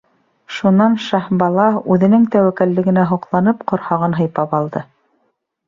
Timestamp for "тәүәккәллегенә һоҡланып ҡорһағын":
2.37-4.19